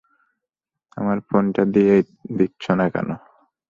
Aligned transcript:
আমার 0.97 1.17
ফোনটা 1.27 1.63
দিয়ে 1.75 1.95
দিচ্ছো 2.37 2.71
না 2.79 2.85
কেনো! 2.93 3.15